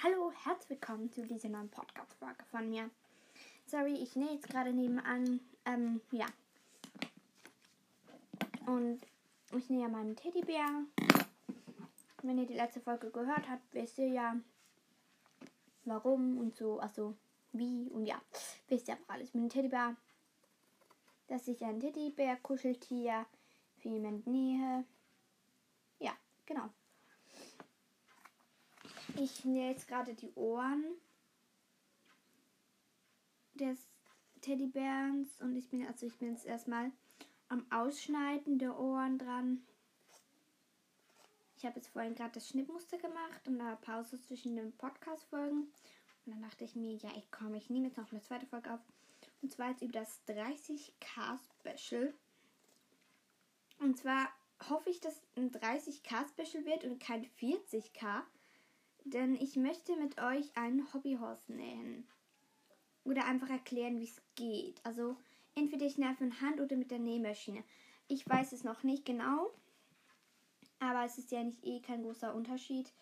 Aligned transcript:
Hallo, 0.00 0.30
herzlich 0.44 0.70
willkommen 0.70 1.10
zu 1.10 1.26
dieser 1.26 1.48
neuen 1.48 1.70
Podcast-Folge 1.70 2.44
von 2.52 2.70
mir. 2.70 2.88
Sorry, 3.66 3.94
ich 3.94 4.14
nähe 4.14 4.34
jetzt 4.34 4.48
gerade 4.48 4.72
nebenan. 4.72 5.40
Ähm, 5.64 6.00
ja. 6.12 6.26
Und 8.66 9.00
ich 9.56 9.68
nähe 9.68 9.88
meinen 9.88 10.14
Teddybär. 10.14 10.84
Wenn 12.22 12.38
ihr 12.38 12.46
die 12.46 12.54
letzte 12.54 12.80
Folge 12.80 13.10
gehört 13.10 13.48
habt, 13.48 13.74
wisst 13.74 13.98
ihr 13.98 14.06
ja, 14.06 14.36
warum 15.84 16.38
und 16.38 16.54
so, 16.54 16.78
also 16.78 17.16
wie 17.50 17.90
und 17.90 18.06
ja, 18.06 18.22
wisst 18.68 18.86
ihr 18.86 18.94
aber 18.94 19.14
alles 19.14 19.34
mit 19.34 19.42
dem 19.42 19.50
Teddybär. 19.50 19.96
Dass 21.26 21.48
ich 21.48 21.64
ein 21.64 21.80
Teddybär-Kuscheltier 21.80 23.26
für 23.78 23.88
jemanden 23.88 24.30
nähe. 24.30 24.84
Ja, 25.98 26.12
genau. 26.46 26.70
Ich 29.20 29.44
nähe 29.44 29.72
jetzt 29.72 29.88
gerade 29.88 30.14
die 30.14 30.32
Ohren 30.34 30.84
des 33.54 33.76
Teddybärens 34.42 35.40
und 35.40 35.56
ich 35.56 35.68
bin 35.68 35.84
also 35.88 36.06
ich 36.06 36.16
bin 36.18 36.30
jetzt 36.30 36.46
erstmal 36.46 36.92
am 37.48 37.66
Ausschneiden 37.72 38.60
der 38.60 38.78
Ohren 38.78 39.18
dran. 39.18 39.66
Ich 41.56 41.66
habe 41.66 41.80
jetzt 41.80 41.88
vorhin 41.88 42.14
gerade 42.14 42.30
das 42.34 42.48
Schnittmuster 42.48 42.98
gemacht 42.98 43.48
und 43.48 43.60
eine 43.60 43.74
Pause 43.78 44.20
zwischen 44.20 44.54
den 44.54 44.70
Podcast-Folgen. 44.76 45.62
Und 45.62 46.32
dann 46.32 46.42
dachte 46.42 46.62
ich 46.62 46.76
mir, 46.76 46.94
ja, 46.94 47.10
ich 47.16 47.28
komme, 47.32 47.56
ich 47.56 47.70
nehme 47.70 47.88
jetzt 47.88 47.98
noch 47.98 48.12
eine 48.12 48.22
zweite 48.22 48.46
Folge 48.46 48.72
auf. 48.72 48.80
Und 49.42 49.50
zwar 49.50 49.70
jetzt 49.70 49.82
über 49.82 49.94
das 49.94 50.20
30k 50.28 51.40
Special. 51.58 52.14
Und 53.80 53.98
zwar 53.98 54.28
hoffe 54.68 54.90
ich, 54.90 55.00
dass 55.00 55.20
ein 55.34 55.50
30k 55.50 56.28
Special 56.28 56.64
wird 56.64 56.84
und 56.84 57.00
kein 57.00 57.24
40k. 57.24 58.22
Denn 59.12 59.36
ich 59.36 59.56
möchte 59.56 59.96
mit 59.96 60.20
euch 60.20 60.54
einen 60.54 60.92
Hobbyhorse 60.92 61.52
nähen. 61.52 62.06
Oder 63.04 63.24
einfach 63.24 63.48
erklären, 63.48 64.00
wie 64.00 64.04
es 64.04 64.20
geht. 64.34 64.84
Also 64.84 65.16
entweder 65.54 65.86
ich 65.86 65.96
nähe 65.96 66.14
von 66.14 66.40
Hand 66.42 66.60
oder 66.60 66.76
mit 66.76 66.90
der 66.90 66.98
Nähmaschine. 66.98 67.64
Ich 68.06 68.28
weiß 68.28 68.52
es 68.52 68.64
noch 68.64 68.82
nicht 68.82 69.06
genau. 69.06 69.50
Aber 70.78 71.04
es 71.04 71.16
ist 71.16 71.30
ja 71.30 71.42
nicht 71.42 71.64
eh 71.64 71.80
kein 71.80 72.02
großer 72.02 72.34
Unterschied. 72.34 72.92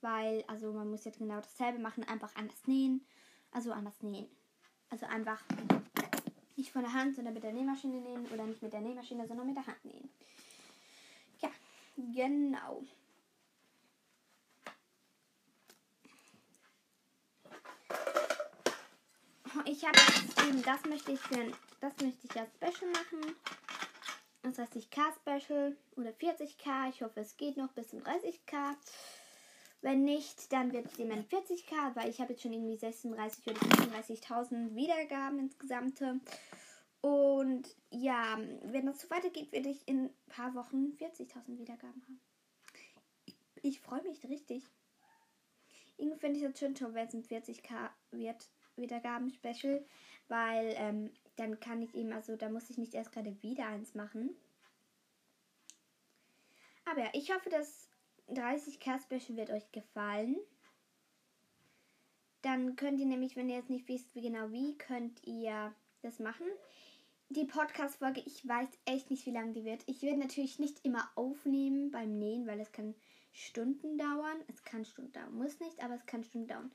Weil, 0.00 0.42
also 0.48 0.72
man 0.72 0.90
muss 0.90 1.04
jetzt 1.04 1.20
genau 1.20 1.36
dasselbe 1.36 1.78
machen, 1.78 2.02
einfach 2.08 2.34
anders 2.34 2.66
nähen. 2.66 3.06
Also 3.52 3.70
anders 3.72 4.02
nähen. 4.02 4.26
Also 4.90 5.06
einfach 5.06 5.44
nicht 6.56 6.72
von 6.72 6.82
der 6.82 6.92
Hand, 6.92 7.14
sondern 7.14 7.34
mit 7.34 7.44
der 7.44 7.52
Nähmaschine 7.52 8.00
nähen. 8.00 8.26
Oder 8.32 8.46
nicht 8.46 8.62
mit 8.62 8.72
der 8.72 8.80
Nähmaschine, 8.80 9.28
sondern 9.28 9.46
mit 9.46 9.56
der 9.56 9.66
Hand 9.66 9.84
nähen. 9.84 10.10
Ja, 11.40 11.50
genau. 11.96 12.82
Ich 19.72 19.86
habe 19.86 19.98
eben, 20.46 20.62
das 20.62 20.84
möchte 20.84 21.12
ich 21.12 21.20
für 21.20 21.50
das 21.80 21.96
möchte 22.02 22.26
ich 22.26 22.34
ja 22.34 22.46
Special 22.56 22.90
machen. 22.92 23.34
Das 24.42 24.58
heißt 24.58 24.76
30k 24.76 25.14
Special 25.16 25.74
oder 25.96 26.10
40k. 26.10 26.90
Ich 26.90 27.00
hoffe, 27.02 27.20
es 27.20 27.38
geht 27.38 27.56
noch 27.56 27.72
bis 27.72 27.88
zum 27.88 28.00
30k. 28.00 28.76
Wenn 29.80 30.04
nicht, 30.04 30.52
dann 30.52 30.74
wird 30.74 30.92
es 30.92 30.98
ein 31.10 31.26
40k, 31.26 31.96
weil 31.96 32.10
ich 32.10 32.20
habe 32.20 32.34
jetzt 32.34 32.42
schon 32.42 32.52
irgendwie 32.52 32.76
36 32.76 33.46
oder 33.46 33.60
35.000 33.60 34.74
Wiedergaben 34.74 35.38
insgesamt. 35.38 36.02
Und 37.00 37.74
ja, 37.88 38.38
wenn 38.64 38.84
das 38.84 39.00
so 39.00 39.08
weitergeht, 39.08 39.52
werde 39.52 39.70
ich 39.70 39.88
in 39.88 40.04
ein 40.04 40.14
paar 40.28 40.54
Wochen 40.54 40.98
40.000 40.98 41.58
Wiedergaben 41.58 42.02
haben. 42.02 42.20
Ich 43.62 43.80
freue 43.80 44.02
mich 44.02 44.22
richtig. 44.24 44.64
Irgendwie 45.96 46.20
finde 46.20 46.40
ich 46.40 46.44
das 46.44 46.58
schön 46.58 46.94
wenn 46.94 47.08
es 47.08 47.14
ein 47.14 47.24
40k 47.24 47.88
wird. 48.10 48.50
Wiedergaben-Special, 48.76 49.84
weil 50.28 50.74
ähm, 50.76 51.10
dann 51.36 51.60
kann 51.60 51.82
ich 51.82 51.94
eben, 51.94 52.12
also 52.12 52.36
da 52.36 52.48
muss 52.48 52.70
ich 52.70 52.78
nicht 52.78 52.94
erst 52.94 53.12
gerade 53.12 53.42
wieder 53.42 53.66
eins 53.66 53.94
machen. 53.94 54.30
Aber 56.84 57.00
ja, 57.00 57.10
ich 57.12 57.32
hoffe, 57.32 57.48
das 57.50 57.88
30k-Special 58.30 59.36
wird 59.36 59.50
euch 59.50 59.70
gefallen. 59.72 60.36
Dann 62.42 62.76
könnt 62.76 62.98
ihr 62.98 63.06
nämlich, 63.06 63.36
wenn 63.36 63.48
ihr 63.48 63.56
jetzt 63.56 63.70
nicht 63.70 63.88
wisst, 63.88 64.14
wie 64.14 64.22
genau 64.22 64.50
wie, 64.50 64.76
könnt 64.76 65.24
ihr 65.24 65.72
das 66.02 66.18
machen. 66.18 66.46
Die 67.28 67.44
Podcast-Folge, 67.44 68.22
ich 68.26 68.46
weiß 68.46 68.68
echt 68.84 69.10
nicht, 69.10 69.24
wie 69.26 69.30
lang 69.30 69.54
die 69.54 69.64
wird. 69.64 69.82
Ich 69.86 70.02
werde 70.02 70.18
natürlich 70.18 70.58
nicht 70.58 70.84
immer 70.84 71.08
aufnehmen 71.14 71.90
beim 71.90 72.18
Nähen, 72.18 72.46
weil 72.46 72.60
es 72.60 72.72
kann 72.72 72.94
Stunden 73.32 73.96
dauern. 73.96 74.36
Es 74.48 74.64
kann 74.64 74.84
Stunden 74.84 75.12
dauern, 75.12 75.34
muss 75.34 75.60
nicht, 75.60 75.82
aber 75.82 75.94
es 75.94 76.04
kann 76.04 76.24
Stunden 76.24 76.48
dauern. 76.48 76.72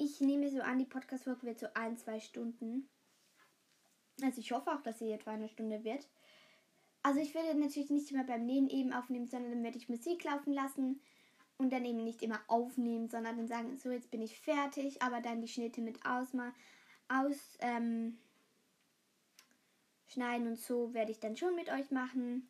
Ich 0.00 0.20
nehme 0.20 0.48
so 0.48 0.60
an, 0.60 0.78
die 0.78 0.84
Podcast-Folge 0.84 1.42
wird 1.42 1.58
so 1.58 1.66
ein, 1.74 1.98
zwei 1.98 2.20
Stunden. 2.20 2.88
Also 4.22 4.40
ich 4.40 4.52
hoffe 4.52 4.70
auch, 4.70 4.80
dass 4.80 5.00
sie 5.00 5.10
etwa 5.10 5.32
eine 5.32 5.48
Stunde 5.48 5.82
wird. 5.82 6.08
Also 7.02 7.18
ich 7.18 7.34
werde 7.34 7.58
natürlich 7.58 7.90
nicht 7.90 8.12
immer 8.12 8.22
beim 8.22 8.46
Nähen 8.46 8.70
eben 8.70 8.92
aufnehmen, 8.92 9.26
sondern 9.26 9.50
dann 9.50 9.64
werde 9.64 9.76
ich 9.76 9.88
Musik 9.88 10.22
laufen 10.22 10.52
lassen 10.52 11.00
und 11.56 11.72
dann 11.72 11.84
eben 11.84 12.04
nicht 12.04 12.22
immer 12.22 12.40
aufnehmen, 12.46 13.08
sondern 13.08 13.38
dann 13.38 13.48
sagen, 13.48 13.76
so 13.76 13.90
jetzt 13.90 14.12
bin 14.12 14.22
ich 14.22 14.38
fertig, 14.38 15.02
aber 15.02 15.20
dann 15.20 15.40
die 15.40 15.48
Schnitte 15.48 15.80
mit 15.80 16.06
ausmal 16.06 16.52
aus 17.08 17.58
ähm, 17.58 18.18
schneiden 20.06 20.46
und 20.46 20.60
so 20.60 20.94
werde 20.94 21.10
ich 21.10 21.18
dann 21.18 21.36
schon 21.36 21.56
mit 21.56 21.70
euch 21.72 21.90
machen. 21.90 22.48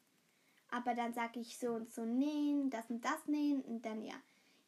Aber 0.71 0.95
dann 0.95 1.15
sage 1.15 1.41
ich 1.41 1.57
so 1.57 1.69
und 1.69 1.91
so 1.91 2.05
nähen, 2.05 2.69
das 2.69 2.91
und 2.91 3.03
das 3.03 3.27
nähen 3.27 3.63
und 3.63 3.87
dann 3.87 4.03
ja. 4.03 4.17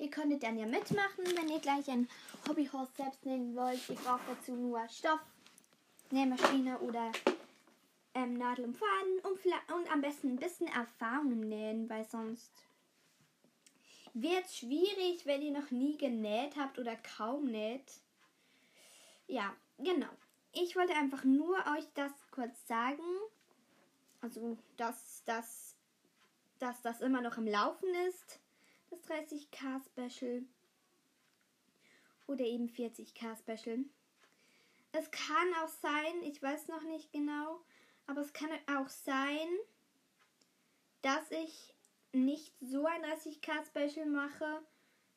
Ihr 0.01 0.11
könntet 0.11 0.43
dann 0.43 0.59
ja 0.59 0.65
mitmachen, 0.65 1.25
wenn 1.37 1.51
ihr 1.51 1.59
gleich 1.59 1.91
ein 1.91 2.09
Hobbyhorse 2.49 2.91
selbst 2.97 3.27
nähen 3.27 3.55
wollt. 3.55 3.87
Ihr 3.91 3.97
braucht 3.97 4.23
dazu 4.31 4.53
nur 4.53 4.89
Stoff, 4.89 5.21
Nähmaschine 6.11 6.79
oder 6.79 7.13
ähm, 8.15 8.39
Nadel 8.39 8.65
und 8.65 8.79
Faden 8.79 9.19
und, 9.25 9.39
und 9.75 9.93
am 9.93 10.01
besten 10.01 10.31
ein 10.31 10.37
bisschen 10.37 10.69
Erfahrung 10.69 11.41
Nähen, 11.41 11.91
weil 11.91 12.07
sonst 12.09 12.51
wird 14.15 14.47
es 14.47 14.57
schwierig, 14.57 15.27
wenn 15.27 15.43
ihr 15.43 15.53
noch 15.53 15.71
nie 15.71 15.99
genäht 15.99 16.57
habt 16.57 16.79
oder 16.79 16.97
kaum 16.97 17.45
näht. 17.45 18.01
Ja, 19.27 19.55
genau. 19.77 20.09
Ich 20.53 20.77
wollte 20.77 20.95
einfach 20.95 21.25
nur 21.25 21.59
euch 21.77 21.87
das 21.93 22.13
kurz 22.31 22.67
sagen. 22.67 23.05
Also, 24.23 24.57
dass, 24.79 25.23
dass, 25.27 25.77
dass 26.59 26.81
das 26.81 27.03
immer 27.03 27.21
noch 27.21 27.37
im 27.37 27.47
Laufen 27.47 27.95
ist 28.09 28.41
das 28.91 29.03
30k 29.05 29.81
Special 29.85 30.43
oder 32.27 32.45
eben 32.45 32.69
40k 32.69 33.37
Special. 33.37 33.85
Es 34.93 35.11
kann 35.11 35.55
auch 35.63 35.69
sein, 35.69 36.23
ich 36.23 36.43
weiß 36.43 36.69
noch 36.69 36.83
nicht 36.83 37.13
genau, 37.13 37.61
aber 38.07 38.21
es 38.21 38.33
kann 38.33 38.51
auch 38.77 38.89
sein, 38.89 39.49
dass 41.03 41.31
ich 41.31 41.75
nicht 42.13 42.53
so 42.61 42.87
ein 42.87 43.03
30k 43.03 43.65
Special 43.67 44.07
mache, 44.07 44.63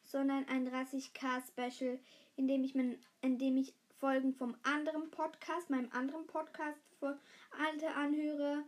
sondern 0.04 0.48
ein 0.48 0.70
30k 0.70 1.42
Special, 1.48 2.00
in 2.36 2.48
dem 2.48 2.64
ich, 2.64 2.76
mein, 2.76 3.00
in 3.22 3.40
dem 3.40 3.58
ich 3.58 3.74
Folgen 4.00 4.34
vom 4.34 4.56
anderen 4.64 5.10
Podcast, 5.12 5.70
meinem 5.70 5.92
anderen 5.92 6.28
Podcast 6.28 6.80
für 7.00 7.18
alte 7.58 7.90
anhöre 7.96 8.64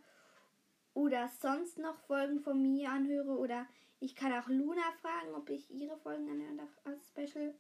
oder 0.94 1.28
sonst 1.28 1.78
noch 1.78 2.00
Folgen 2.08 2.40
von 2.40 2.62
mir 2.62 2.90
anhöre 2.90 3.38
oder 3.38 3.68
ich 4.00 4.16
kann 4.16 4.34
auch 4.34 4.48
Luna 4.48 4.84
fragen, 5.02 5.34
ob 5.36 5.50
ich 5.50 5.70
ihre 5.72 5.98
Folgen 5.98 6.30
anhören 6.30 6.58
darf 6.58 6.78
als 6.84 7.08
Special. 7.08 7.54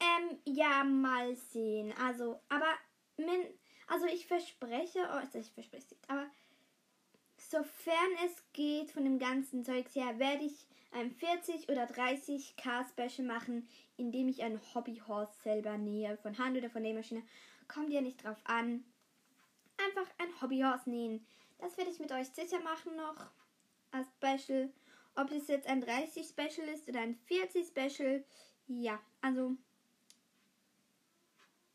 Ähm, 0.00 0.38
ja, 0.44 0.84
mal 0.84 1.34
sehen. 1.34 1.92
Also, 2.00 2.40
aber, 2.48 2.72
min, 3.16 3.46
also 3.86 4.06
ich 4.06 4.26
verspreche, 4.26 5.00
oh, 5.00 5.16
also 5.16 5.38
ich 5.38 5.50
verspreche 5.52 5.84
es 5.84 5.90
nicht, 5.90 6.10
aber 6.10 6.26
sofern 7.36 8.10
es 8.26 8.44
geht 8.52 8.90
von 8.90 9.04
dem 9.04 9.18
ganzen 9.18 9.64
Zeugs 9.64 9.94
her, 9.94 10.18
werde 10.18 10.44
ich 10.44 10.66
ein 10.92 11.10
40 11.10 11.68
oder 11.68 11.84
30k 11.84 12.88
Special 12.88 13.26
machen, 13.26 13.68
indem 13.96 14.28
ich 14.28 14.42
ein 14.42 14.60
Hobbyhorse 14.74 15.32
selber 15.42 15.76
nähe, 15.76 16.16
von 16.18 16.38
Hand 16.38 16.56
oder 16.56 16.70
von 16.70 16.82
der 16.82 16.94
Maschine. 16.94 17.22
Kommt 17.66 17.92
ja 17.92 18.00
nicht 18.00 18.24
drauf 18.24 18.38
an. 18.44 18.84
Einfach 19.76 20.10
ein 20.18 20.40
Hobbyhorse 20.40 20.90
nähen. 20.90 21.26
Das 21.58 21.76
werde 21.76 21.90
ich 21.90 21.98
mit 21.98 22.12
euch 22.12 22.28
sicher 22.28 22.60
machen 22.60 22.96
noch 22.96 23.30
als 23.90 24.08
Special. 24.16 24.70
Ob 25.18 25.32
es 25.32 25.48
jetzt 25.48 25.66
ein 25.66 25.80
30 25.80 26.28
Special 26.28 26.68
ist 26.68 26.88
oder 26.88 27.00
ein 27.00 27.16
40 27.26 27.66
Special, 27.66 28.24
ja, 28.68 29.00
also 29.20 29.56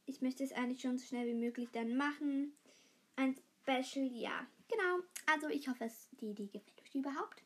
ich 0.06 0.22
möchte 0.22 0.46
es 0.46 0.54
eigentlich 0.54 0.82
schon 0.82 0.98
so 0.98 1.06
schnell 1.06 1.28
wie 1.28 1.34
möglich 1.34 1.68
dann 1.74 1.98
machen. 1.98 2.54
Ein 3.18 3.36
Special, 3.62 4.10
ja, 4.14 4.48
genau. 4.70 5.04
Also 5.26 5.50
ich 5.50 5.68
hoffe, 5.68 5.92
die 6.22 6.30
Idee 6.30 6.46
gefällt 6.46 6.82
euch 6.84 6.96
überhaupt. 6.96 7.44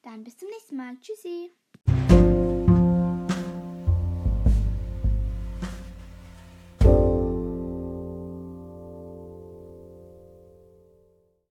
Dann 0.00 0.24
bis 0.24 0.38
zum 0.38 0.48
nächsten 0.48 0.76
Mal. 0.76 0.96
Tschüssi. 0.98 1.52